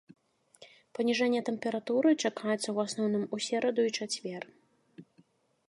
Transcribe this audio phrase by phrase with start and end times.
[0.99, 4.43] Паніжэнне тэмпературы чакаецца ў асноўным у сераду і чацвер.